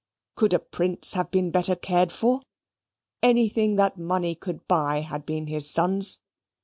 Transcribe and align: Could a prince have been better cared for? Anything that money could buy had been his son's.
Could 0.33 0.51
a 0.53 0.57
prince 0.57 1.13
have 1.13 1.29
been 1.29 1.51
better 1.51 1.75
cared 1.75 2.11
for? 2.11 2.41
Anything 3.21 3.75
that 3.75 3.99
money 3.99 4.33
could 4.33 4.67
buy 4.67 5.01
had 5.01 5.27
been 5.27 5.45
his 5.45 5.69
son's. 5.69 6.19